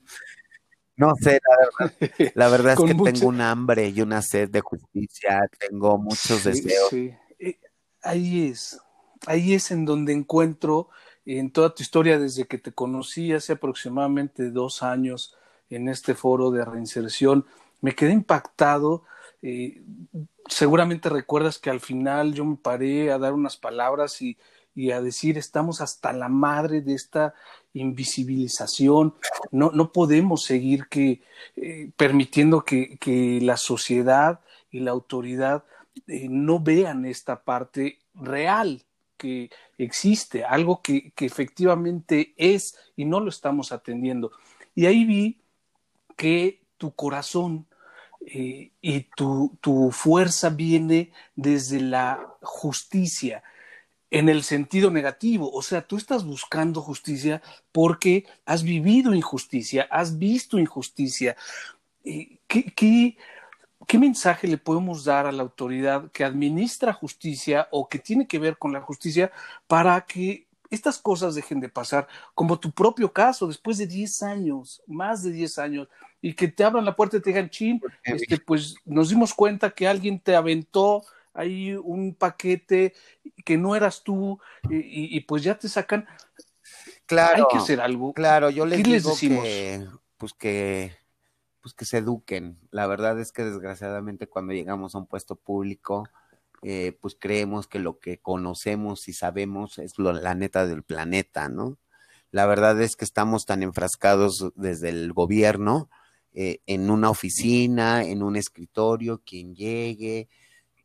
[0.99, 2.31] No sé, la verdad.
[2.33, 6.91] La verdad es que tengo un hambre y una sed de justicia, tengo muchos deseos.
[6.91, 7.60] Eh,
[8.01, 8.79] ahí es,
[9.27, 10.89] ahí es en donde encuentro
[11.23, 15.36] en toda tu historia desde que te conocí hace aproximadamente dos años
[15.69, 17.45] en este foro de reinserción,
[17.81, 19.03] me quedé impactado
[19.41, 19.82] eh,
[20.47, 24.38] seguramente recuerdas que al final yo me paré a dar unas palabras y,
[24.93, 27.34] a decir estamos hasta la madre de esta
[27.73, 29.15] invisibilización,
[29.52, 31.23] no, no podemos seguir que,
[31.56, 35.63] eh, permitiendo que, que, la sociedad y la autoridad
[36.06, 38.84] eh, no vean esta parte real
[39.17, 44.32] que existe, algo que, que efectivamente es y no lo estamos atendiendo.
[44.76, 45.41] Y ahí vi
[46.15, 47.65] que tu corazón
[48.25, 53.43] eh, y tu, tu fuerza viene desde la justicia
[54.12, 55.51] en el sentido negativo.
[55.51, 61.36] O sea, tú estás buscando justicia porque has vivido injusticia, has visto injusticia.
[62.03, 63.17] Eh, ¿Qué, qué,
[63.88, 68.39] qué mensaje le podemos dar a la autoridad que administra justicia o que tiene que
[68.39, 69.32] ver con la justicia
[69.67, 74.82] para que estas cosas dejen de pasar, como tu propio caso, después de 10 años,
[74.86, 75.88] más de 10 años,
[76.21, 79.71] y que te abran la puerta y te digan, chin, este, pues nos dimos cuenta
[79.71, 81.03] que alguien te aventó
[81.34, 82.93] ahí un paquete
[83.45, 86.08] que no eras tú, y, pues ya te sacan.
[87.06, 87.43] Claro.
[87.43, 88.13] Hay que hacer algo.
[88.13, 89.86] Claro, yo les digo que,
[90.17, 90.95] pues que,
[91.62, 92.58] pues que se eduquen.
[92.71, 96.10] La verdad es que desgraciadamente cuando llegamos a un puesto público,
[96.63, 101.77] eh, pues creemos que lo que conocemos y sabemos es la neta del planeta, ¿no?
[102.32, 105.89] La verdad es que estamos tan enfrascados desde el gobierno
[106.33, 110.29] eh, en una oficina, en un escritorio, quien llegue,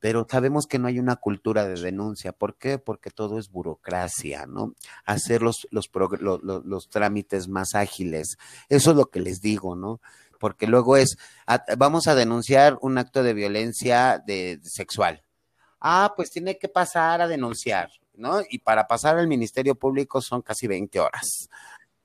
[0.01, 2.33] pero sabemos que no hay una cultura de denuncia.
[2.33, 2.79] ¿Por qué?
[2.79, 4.75] Porque todo es burocracia, ¿no?
[5.05, 5.89] Hacer los, los,
[6.21, 8.37] los, trámites más ágiles.
[8.69, 10.01] Eso es lo que les digo, ¿no?
[10.41, 11.17] Porque luego es,
[11.79, 15.23] vamos a denunciar un acto de violencia de sexual
[15.83, 18.41] ah, pues tiene que pasar a denunciar, ¿no?
[18.49, 21.51] Y para pasar al Ministerio Público son casi 20 horas.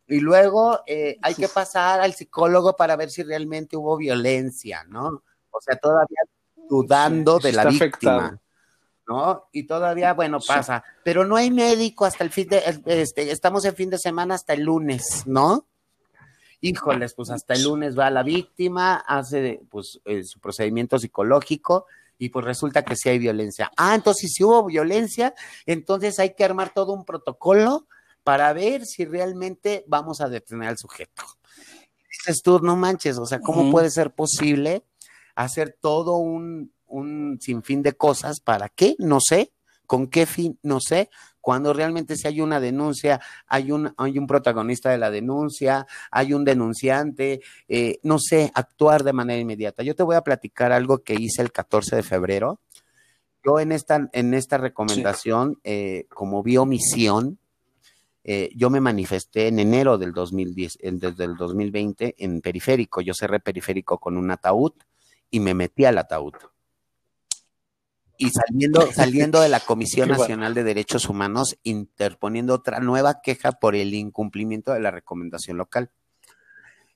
[0.07, 5.23] Y luego eh, hay que pasar al psicólogo para ver si realmente hubo violencia, ¿no?
[5.51, 6.21] O sea, todavía
[6.69, 8.39] dudando de la víctima.
[9.07, 9.47] ¿no?
[9.53, 13.73] Y todavía, bueno, pasa, pero no hay médico hasta el fin de, este, estamos en
[13.73, 15.65] fin de semana hasta el lunes, ¿no?
[16.59, 21.85] Híjoles, pues hasta el lunes va la víctima, hace pues eh, su procedimiento psicológico
[22.17, 23.71] y pues resulta que sí hay violencia.
[23.77, 25.33] Ah, entonces si hubo violencia,
[25.65, 27.87] entonces hay que armar todo un protocolo
[28.27, 31.23] para ver si realmente vamos a detener al sujeto.
[32.11, 34.83] Dices tú, no manches, o sea, ¿cómo puede ser posible
[35.33, 38.97] hacer todo un, un sinfín de cosas para qué?
[38.99, 39.53] No sé,
[39.85, 41.09] con qué fin, no sé,
[41.39, 46.33] cuando realmente si hay una denuncia, hay un, hay un protagonista de la denuncia, hay
[46.33, 49.83] un denunciante, eh, no sé, actuar de manera inmediata.
[49.83, 52.59] Yo te voy a platicar algo que hice el 14 de febrero.
[53.41, 57.39] Yo en esta, en esta recomendación, eh, como vi omisión,
[58.27, 63.01] eh, yo me manifesté en enero del 2010, desde el 2020 en periférico.
[63.01, 64.73] Yo cerré periférico con un ataúd
[65.31, 66.33] y me metí al ataúd
[68.17, 73.75] y saliendo, saliendo de la Comisión Nacional de Derechos Humanos, interponiendo otra nueva queja por
[73.75, 75.91] el incumplimiento de la recomendación local.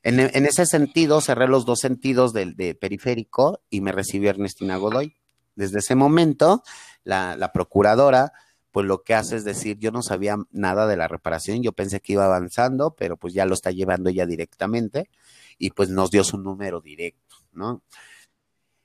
[0.04, 5.14] En, ese sentido, cerré los dos sentidos del de periférico y me recibió Ernestina Godoy.
[5.54, 6.64] Desde ese momento,
[7.04, 8.32] la, la procuradora,
[8.72, 12.00] pues lo que hace es decir, yo no sabía nada de la reparación, yo pensé
[12.00, 15.10] que iba avanzando, pero pues ya lo está llevando ella directamente
[15.58, 17.82] y pues nos dio su número directo, ¿no?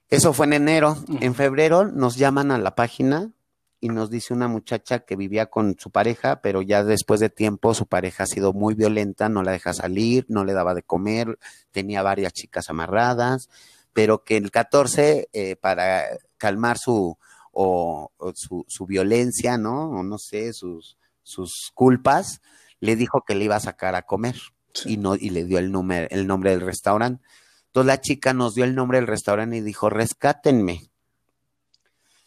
[0.09, 0.97] Eso fue en enero.
[1.19, 3.31] En febrero nos llaman a la página
[3.79, 7.73] y nos dice una muchacha que vivía con su pareja, pero ya después de tiempo
[7.73, 11.37] su pareja ha sido muy violenta, no la deja salir, no le daba de comer,
[11.71, 13.49] tenía varias chicas amarradas,
[13.93, 16.05] pero que el 14, eh, para
[16.37, 17.17] calmar su,
[17.59, 19.89] o, su, su, violencia, ¿no?
[19.89, 22.39] O no sé, sus, sus culpas,
[22.79, 24.35] le dijo que le iba a sacar a comer
[24.85, 27.23] y, no, y le dio el, número, el nombre del restaurante.
[27.65, 30.91] Entonces la chica nos dio el nombre del restaurante y dijo, rescátenme.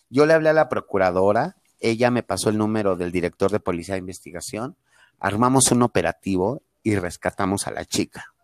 [0.08, 3.94] Yo le hablé a la procuradora, ella me pasó el número del director de policía
[3.94, 4.76] de investigación,
[5.20, 8.34] armamos un operativo y rescatamos a la chica.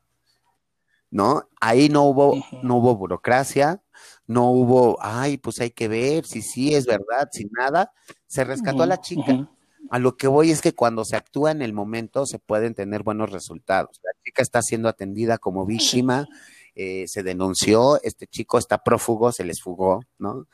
[1.11, 1.49] ¿No?
[1.61, 3.83] Ahí no hubo, no hubo burocracia,
[4.27, 7.93] no hubo, ay, pues hay que ver si sí es verdad, si nada.
[8.27, 9.49] Se rescató a la chica.
[9.91, 13.03] A lo que voy es que cuando se actúa en el momento se pueden tener
[13.03, 14.01] buenos resultados.
[14.03, 16.27] La chica está siendo atendida como víctima,
[16.75, 20.47] eh, se denunció, este chico está prófugo, se les fugó, ¿no?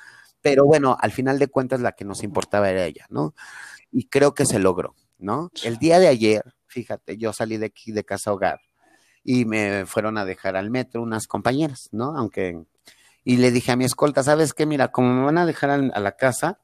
[0.43, 3.35] Pero bueno, al final de cuentas la que nos importaba era ella, ¿no?
[3.91, 5.51] Y creo que se logró, ¿no?
[5.63, 8.61] El día de ayer, fíjate, yo salí de aquí de casa hogar
[9.25, 12.17] y me fueron a dejar al metro unas compañeras, ¿no?
[12.17, 12.61] Aunque,
[13.25, 14.67] y le dije a mi escolta, ¿sabes qué?
[14.67, 16.59] Mira, como me van a dejar a, la casa,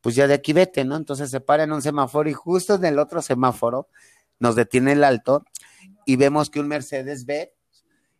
[0.00, 0.96] pues ya de aquí vete, ¿no?
[0.96, 3.88] Entonces se para en un semáforo y justo en el otro semáforo
[4.38, 5.44] nos detiene el alto
[6.04, 7.52] y vemos que un Mercedes B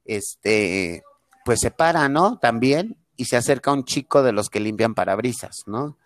[0.05, 1.05] este,
[1.45, 2.39] pues se para, ¿no?
[2.39, 5.97] También, y se acerca un chico de los que limpian parabrisas, ¿no?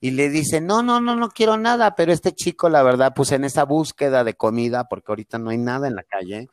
[0.00, 3.30] Y le dice, no, no, no, no quiero nada, pero este chico, la verdad, pues
[3.30, 6.48] en esa búsqueda de comida, porque ahorita no hay nada en la calle,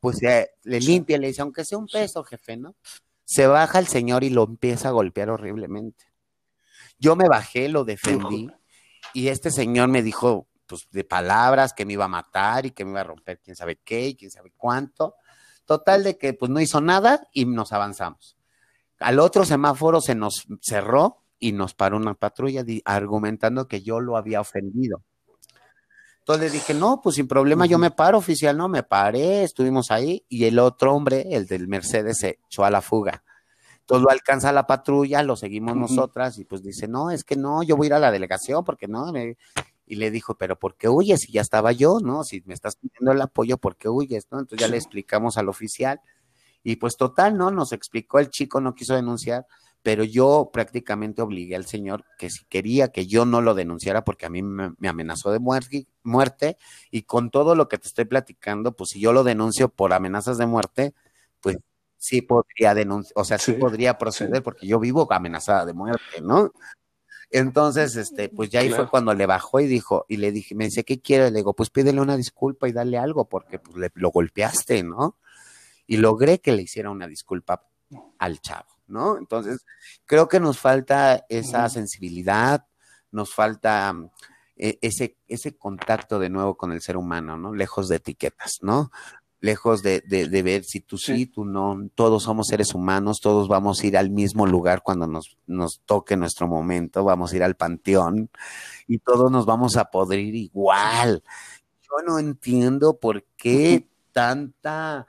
[0.00, 2.74] pues le limpia, le dice, aunque sea un peso, jefe, ¿no?
[3.24, 6.04] Se baja el señor y lo empieza a golpear horriblemente.
[6.98, 8.50] Yo me bajé, lo defendí,
[9.12, 12.84] y este señor me dijo, pues, de palabras que me iba a matar y que
[12.84, 15.14] me iba a romper quién sabe qué y quién sabe cuánto.
[15.64, 18.36] Total de que pues no hizo nada y nos avanzamos.
[18.98, 24.16] Al otro semáforo se nos cerró y nos paró una patrulla argumentando que yo lo
[24.16, 25.02] había ofendido.
[26.26, 29.90] Entonces le dije, no, pues sin problema, yo me paro, oficial, no, me paré, estuvimos
[29.90, 33.22] ahí, y el otro hombre, el del Mercedes, se echó a la fuga.
[33.80, 37.62] Entonces lo alcanza la patrulla, lo seguimos nosotras, y pues dice, no, es que no,
[37.62, 39.12] yo voy a ir a la delegación, porque no,
[39.84, 41.20] Y le dijo, pero ¿por qué huyes?
[41.20, 42.24] Si ya estaba yo, ¿no?
[42.24, 44.26] Si me estás pidiendo el apoyo, ¿por qué huyes?
[44.30, 44.38] ¿no?
[44.38, 46.00] Entonces ya le explicamos al oficial.
[46.62, 47.50] Y pues total, ¿no?
[47.50, 49.46] Nos explicó el chico, no quiso denunciar,
[49.84, 54.24] pero yo prácticamente obligué al señor que si quería que yo no lo denunciara porque
[54.24, 56.56] a mí me, amenazó de muerte, muerte
[56.90, 60.38] y con todo lo que te estoy platicando, pues si yo lo denuncio por amenazas
[60.38, 60.94] de muerte,
[61.42, 61.58] pues
[61.98, 66.50] sí podría denunciar, o sea, sí, podría proceder porque yo vivo amenazada de muerte, ¿no?
[67.28, 70.64] Entonces, este, pues ya ahí fue cuando le bajó y dijo, y le dije, me
[70.64, 71.30] dice, ¿qué quiere?
[71.30, 75.18] Le digo, pues pídele una disculpa y dale algo porque pues, le, lo golpeaste, ¿no?
[75.86, 77.68] Y logré que le hiciera una disculpa
[78.18, 78.73] al chavo.
[78.86, 79.18] ¿No?
[79.18, 79.64] Entonces,
[80.04, 82.66] creo que nos falta esa sensibilidad,
[83.10, 84.10] nos falta mm,
[84.56, 87.54] e, ese, ese contacto de nuevo con el ser humano, ¿no?
[87.54, 88.90] Lejos de etiquetas, ¿no?
[89.40, 91.26] Lejos de, de, ver si tú sí.
[91.26, 95.36] tú no, todos somos seres humanos, todos vamos a ir al mismo lugar cuando nos,
[95.46, 98.30] nos toque nuestro momento, vamos a ir al panteón
[98.86, 101.22] y todos nos vamos a podrir igual.
[101.82, 105.06] Yo no entiendo por qué tanta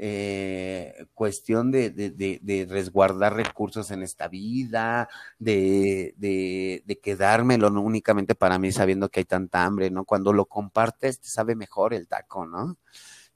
[0.00, 5.08] eh, cuestión de, resguardar recursos en esta vida,
[5.38, 10.04] de, de, quedármelo únicamente para mí sabiendo que hay tanta hambre, ¿no?
[10.04, 12.78] Cuando lo compartes te sabe mejor el taco, ¿no?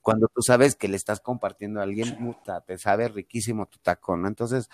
[0.01, 4.17] Cuando tú sabes que le estás compartiendo a alguien, puta, te sabe riquísimo tu taco,
[4.17, 4.27] ¿no?
[4.27, 4.69] Entonces,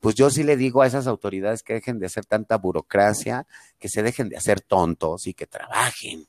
[0.00, 3.46] pues yo sí le digo a esas autoridades que dejen de hacer tanta burocracia,
[3.78, 6.26] que se dejen de hacer tontos y que trabajen,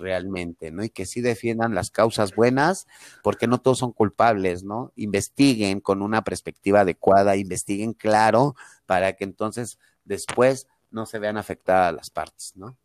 [0.00, 0.82] realmente, ¿no?
[0.82, 2.88] Y que sí defiendan las causas buenas,
[3.22, 4.92] porque no todos son culpables, ¿no?
[4.96, 11.94] Investiguen con una perspectiva adecuada, investiguen claro, para que entonces después no se vean afectadas
[11.94, 12.76] las partes, ¿no?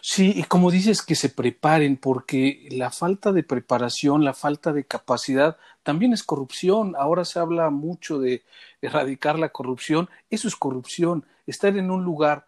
[0.00, 4.84] Sí, y como dices, que se preparen, porque la falta de preparación, la falta de
[4.84, 6.94] capacidad, también es corrupción.
[6.98, 8.44] Ahora se habla mucho de
[8.80, 10.08] erradicar la corrupción.
[10.30, 11.24] Eso es corrupción.
[11.46, 12.46] Estar en un lugar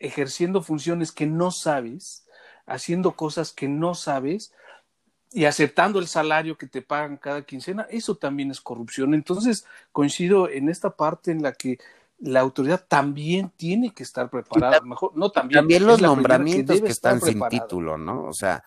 [0.00, 2.26] ejerciendo funciones que no sabes,
[2.66, 4.52] haciendo cosas que no sabes
[5.32, 9.14] y aceptando el salario que te pagan cada quincena, eso también es corrupción.
[9.14, 11.78] Entonces, coincido en esta parte en la que
[12.18, 15.60] la autoridad también tiene que estar preparada, mejor, no también.
[15.60, 18.24] También los nombramientos que, están sin título, ¿no?
[18.24, 18.64] O sea,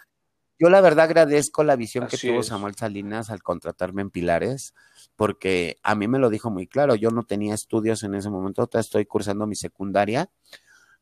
[0.57, 4.73] yo la verdad agradezco la visión que tuvo Samuel Salinas al contratarme en Pilares,
[5.15, 8.67] porque a mí me lo dijo muy claro, yo no tenía estudios en ese momento,
[8.73, 10.29] estoy cursando mi secundaria,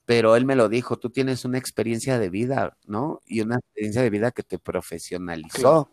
[0.05, 3.21] pero él me lo dijo, tú tienes una experiencia de vida, ¿no?
[3.25, 5.89] Y una experiencia de vida que te profesionalizó.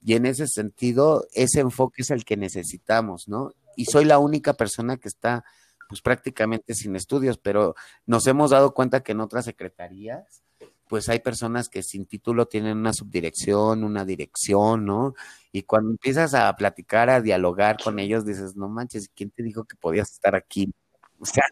[0.00, 3.52] Y en ese sentido, ese enfoque es el que necesitamos, ¿no?
[3.76, 5.44] Y soy la única persona que está,
[5.88, 7.74] pues prácticamente sin estudios, pero
[8.06, 10.42] nos hemos dado cuenta que en otras secretarías,
[10.88, 15.14] pues hay personas que sin título tienen una subdirección, una dirección, ¿no?
[15.52, 19.64] Y cuando empiezas a platicar, a dialogar con ellos, dices, no manches, ¿quién te dijo
[19.64, 20.72] que podías estar aquí?
[21.20, 21.44] O sea,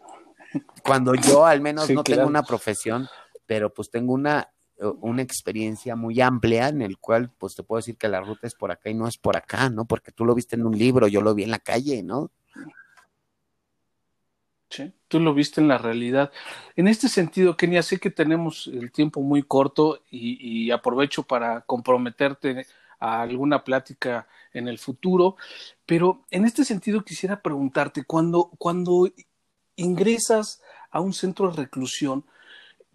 [0.83, 3.07] cuando yo al menos no tengo una profesión,
[3.45, 4.51] pero pues tengo una,
[5.01, 8.55] una experiencia muy amplia en el cual pues te puedo decir que la ruta es
[8.55, 9.85] por acá y no es por acá, ¿no?
[9.85, 12.31] Porque tú lo viste en un libro, yo lo vi en la calle, ¿no?
[14.69, 16.31] Sí, tú lo viste en la realidad.
[16.75, 21.61] En este sentido, Kenia, sé que tenemos el tiempo muy corto y, y aprovecho para
[21.61, 22.65] comprometerte
[22.99, 25.37] a alguna plática en el futuro,
[25.85, 29.09] pero en este sentido quisiera preguntarte, cuando, cuando
[29.77, 30.61] ingresas
[30.91, 32.25] a un centro de reclusión,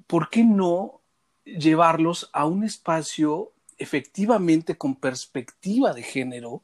[0.07, 1.01] ¿por qué no
[1.45, 6.63] llevarlos a un espacio efectivamente con perspectiva de género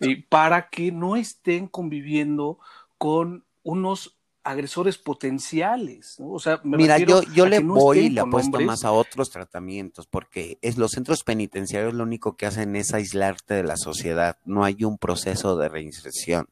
[0.00, 2.58] eh, para que no estén conviviendo
[2.98, 6.16] con unos agresores potenciales.
[6.18, 10.58] O sea, Mira, yo, yo le voy y le apuesto más a otros tratamientos, porque
[10.62, 14.38] es los centros penitenciarios lo único que hacen es aislarte de la sociedad.
[14.44, 16.48] No hay un proceso de reinserción.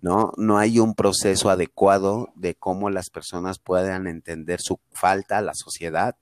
[0.00, 0.32] ¿No?
[0.36, 5.54] No hay un proceso adecuado de cómo las personas puedan entender su falta a la
[5.54, 6.16] sociedad,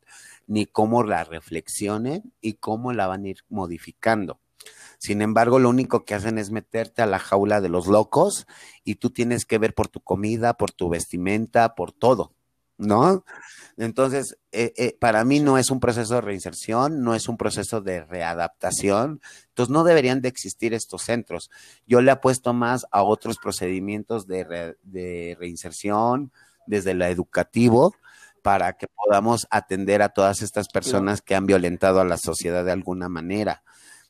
[0.46, 4.40] ni cómo la reflexionen y cómo la van a ir modificando.
[4.98, 8.46] Sin embargo, lo único que hacen es meterte a la jaula de los locos
[8.84, 12.32] y tú tienes que ver por tu comida, por tu vestimenta, por todo,
[12.78, 13.24] ¿no?
[13.76, 17.80] Entonces, eh, eh, para mí no es un proceso de reinserción, no es un proceso
[17.80, 21.50] de readaptación, entonces no deberían de existir estos centros.
[21.86, 26.32] Yo le apuesto más a otros procedimientos de, de reinserción
[26.66, 27.94] desde lo educativo
[28.42, 32.72] para que podamos atender a todas estas personas que han violentado a la sociedad de
[32.72, 33.62] alguna manera,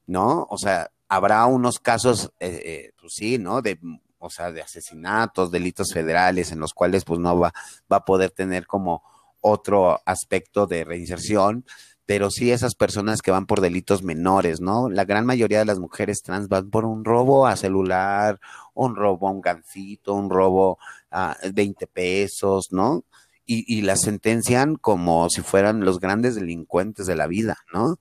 [0.07, 0.47] ¿no?
[0.51, 3.63] O sea, habrá unos casos, eh, pues sí, ¿no?
[3.63, 3.79] De
[4.27, 7.53] o sea, de asesinatos, delitos federales, en los cuales pues no va,
[7.91, 9.03] va a poder tener como
[9.41, 11.65] otro aspecto de reinserción,
[12.05, 14.89] pero sí esas personas que van por delitos menores, ¿no?
[14.89, 18.39] La gran mayoría de las mujeres trans van por un robo a celular,
[18.75, 20.79] un robo a un gancito, un robo
[21.11, 23.05] a 20 pesos, ¿no?
[23.47, 27.99] y, las sentencian como si fueran los grandes delincuentes de la vida, ¿no?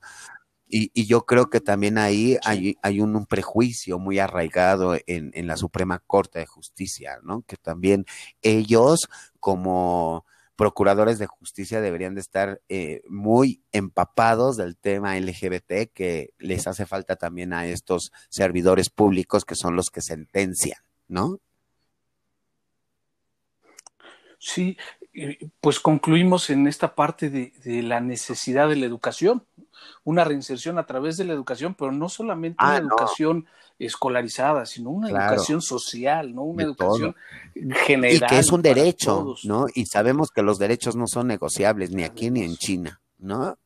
[0.68, 5.58] Y, yo creo que también ahí hay, hay un, prejuicio muy arraigado en, en, la
[5.58, 7.44] Suprema Corte de Justicia, ¿no?
[7.44, 8.06] Que también
[8.42, 9.08] ellos
[9.40, 16.66] como procuradores de justicia deberían de estar eh, muy empapados del tema LGBT que les
[16.68, 21.40] hace falta también a estos servidores públicos que son los que sentencian, ¿no?
[24.40, 24.78] Sí,
[25.60, 29.46] pues concluimos en esta parte de, la necesidad de la educación,
[30.04, 33.48] una reinserción a través de la educación, pero no solamente una ah, educación
[33.78, 36.44] escolarizada, sino una educación social, ¿no?
[36.44, 37.16] Una educación
[37.86, 38.16] general.
[38.16, 39.66] Y que es un derecho, ¿no?
[39.74, 43.58] Y sabemos que los derechos no son negociables, ni aquí ni en China, ¿no?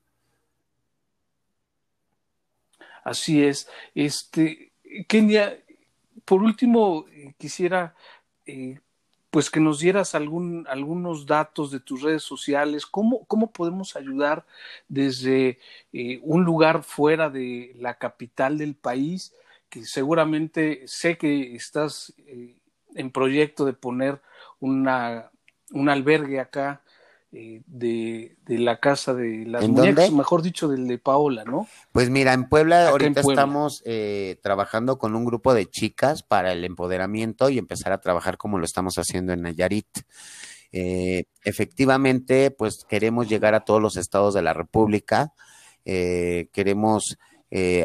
[3.03, 3.67] Así es.
[3.95, 4.71] Este,
[5.07, 5.57] Kenia,
[6.25, 7.95] por último, eh, quisiera
[8.45, 8.79] eh,
[9.29, 14.45] pues que nos dieras algún, algunos datos de tus redes sociales, cómo, cómo podemos ayudar
[14.87, 15.59] desde
[15.93, 19.33] eh, un lugar fuera de la capital del país,
[19.69, 22.55] que seguramente sé que estás eh,
[22.95, 24.19] en proyecto de poner
[24.59, 25.29] una,
[25.71, 26.81] un albergue acá
[27.31, 31.67] eh, de, la casa de las muñecas, mejor dicho, del de Paola, ¿no?
[31.91, 36.65] Pues mira, en Puebla ahorita estamos eh, trabajando con un grupo de chicas para el
[36.65, 39.99] empoderamiento y empezar a trabajar como lo estamos haciendo en Nayarit.
[40.71, 45.33] Eh, efectivamente, pues queremos llegar a todos los estados de la República,
[45.85, 47.19] queremos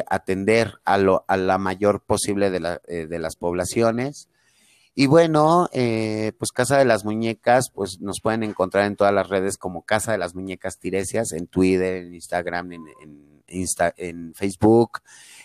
[0.09, 4.27] atender a, lo, a la mayor posible de, la, de las poblaciones.
[4.97, 9.27] Y bueno, eh, pues Casa de las Muñecas, pues nos pueden encontrar en todas las
[9.27, 14.33] redes como Casa de las Muñecas Tiresias, en Twitter, en Instagram, en, en, Insta, en
[14.33, 15.01] Facebook,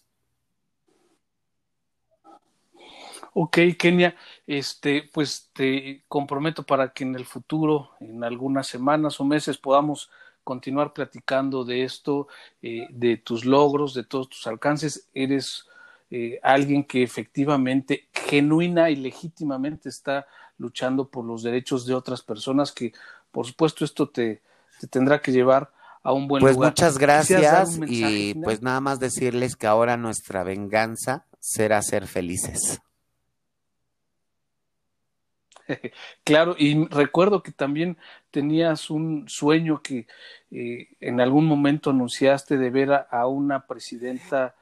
[3.32, 9.24] Ok, Kenia, este, pues te comprometo para que en el futuro, en algunas semanas o
[9.24, 10.10] meses, podamos
[10.44, 12.28] continuar platicando de esto,
[12.62, 15.08] eh, de tus logros, de todos tus alcances.
[15.14, 15.68] Eres
[16.12, 20.28] eh, alguien que efectivamente, genuina y legítimamente está
[20.58, 22.94] luchando por los derechos de otras personas, que
[23.32, 24.42] por supuesto esto te,
[24.80, 25.72] te tendrá que llevar
[26.04, 31.26] a un buen pues muchas gracias y pues nada más decirles que ahora nuestra venganza
[31.40, 32.82] será ser felices.
[36.24, 37.98] Claro, y recuerdo que también
[38.32, 40.08] tenías un sueño que
[40.52, 44.56] eh, en algún momento anunciaste de ver a una presidenta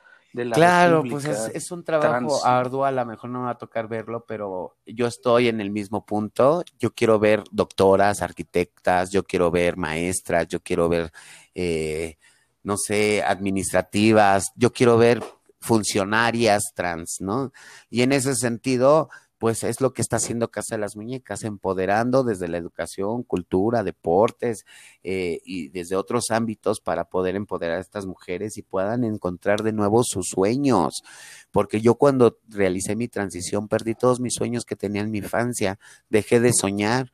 [0.54, 4.26] claro, pues es, un trabajo arduo, a lo mejor no me va a tocar verlo,
[4.26, 6.64] pero yo estoy en el mismo punto.
[6.80, 11.12] Yo quiero ver doctoras, arquitectas, yo quiero ver maestras, yo quiero ver,
[11.54, 12.18] eh,
[12.64, 15.22] no sé, administrativas, yo quiero ver
[15.60, 17.52] funcionarias trans, ¿no?
[17.90, 19.10] Y en ese sentido,
[19.42, 23.82] pues es lo que está haciendo Casa de las Muñecas, empoderando desde la educación, cultura,
[23.82, 24.68] deportes
[25.04, 29.74] eh, y desde otros ámbitos para poder empoderar a estas mujeres y puedan encontrar de
[29.74, 31.02] nuevo sus sueños.
[31.50, 35.80] Porque yo cuando realicé mi transición perdí todos mis sueños que tenía en mi infancia,
[36.08, 37.12] dejé de soñar.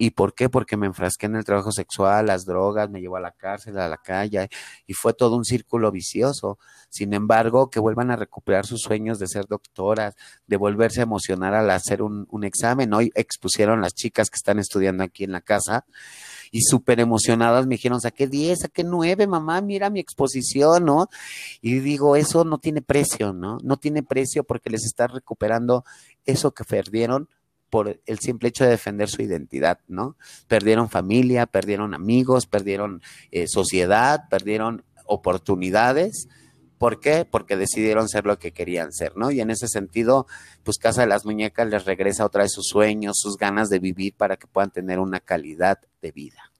[0.00, 0.48] ¿Y por qué?
[0.48, 3.88] Porque me enfrasqué en el trabajo sexual, las drogas, me llevó a la cárcel, a
[3.88, 4.48] la calle,
[4.86, 6.56] y fue todo un círculo vicioso.
[6.88, 10.14] Sin embargo, que vuelvan a recuperar sus sueños de ser doctoras,
[10.46, 12.94] de volverse a emocionar al hacer un, examen.
[12.94, 15.84] Hoy expusieron las chicas que están estudiando aquí en la casa
[16.52, 21.08] y súper emocionadas me dijeron, saqué 10, saqué 9, mamá, mira mi exposición, ¿no?
[21.60, 23.58] Y digo, eso no tiene precio, ¿no?
[23.64, 25.84] No tiene precio porque les está recuperando
[26.24, 27.28] eso que perdieron
[27.70, 30.16] por el simple hecho de defender su identidad, ¿no?
[30.46, 36.28] Perdieron familia, perdieron amigos, perdieron eh, sociedad, perdieron oportunidades
[36.78, 37.24] ¿Por qué?
[37.24, 39.32] Porque decidieron ser lo que querían ser, ¿no?
[39.32, 40.26] Y en ese sentido,
[40.62, 44.14] pues Casa de las Muñecas les regresa otra vez sus sueños, sus ganas de vivir
[44.16, 46.52] para que puedan tener una calidad de vida.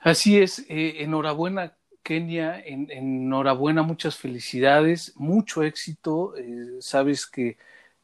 [0.00, 1.76] Así es, eh, enhorabuena
[2.06, 7.58] Kenia, en, enhorabuena, muchas felicidades, mucho éxito, eh, sabes que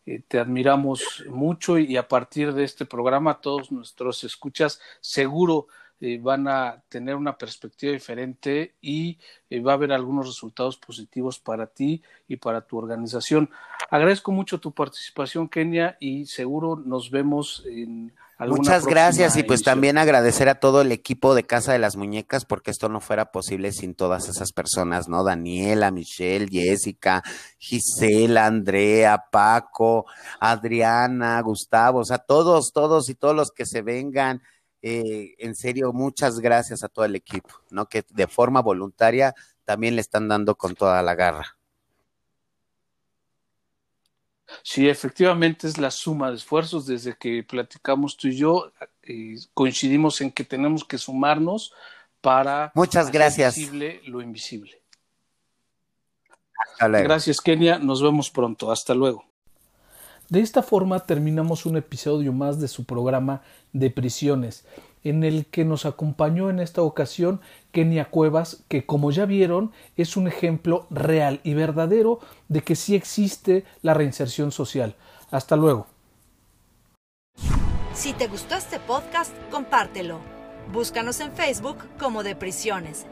[0.07, 5.69] eh, te admiramos mucho y a partir de este programa todos nuestros escuchas seguro
[6.05, 11.39] eh, van a tener una perspectiva diferente y eh, va a haber algunos resultados positivos
[11.39, 13.49] para ti y para tu organización.
[13.89, 18.13] Agradezco mucho tu participación, Kenia, y seguro nos vemos en
[18.49, 22.45] Muchas gracias y pues también agradecer a todo el equipo de Casa de las Muñecas
[22.45, 25.23] porque esto no fuera posible sin todas esas personas, ¿no?
[25.23, 27.23] Daniela, Michelle, Jessica,
[27.59, 30.07] Gisela, Andrea, Paco,
[30.41, 34.43] Adriana, Gustavo, o sea, todos, todos y todos los que se vengan.
[34.83, 37.89] Eh, en serio, muchas gracias a todo el equipo, ¿no?
[37.89, 41.57] Que de forma voluntaria también le están dando con toda la garra.
[44.63, 46.87] Sí, efectivamente es la suma de esfuerzos.
[46.87, 48.73] Desde que platicamos tú y yo,
[49.03, 51.73] eh, coincidimos en que tenemos que sumarnos
[52.21, 53.57] para Muchas gracias.
[53.57, 54.83] visible lo invisible.
[56.79, 57.79] Gracias, Kenia.
[57.79, 58.71] Nos vemos pronto.
[58.71, 59.25] Hasta luego.
[60.33, 63.43] De esta forma terminamos un episodio más de su programa
[63.75, 64.65] de prisiones,
[65.05, 70.17] en el que nos acompañó en esta ocasión Kenia Cuevas, que como ya vieron es
[70.17, 72.19] un ejemplo real y verdadero
[72.49, 74.97] de que sí existe la reinserción social.
[75.31, 75.87] Hasta luego.
[77.93, 80.19] Si te gustó este podcast, compártelo.
[80.73, 83.05] Búscanos en Facebook como de prisiones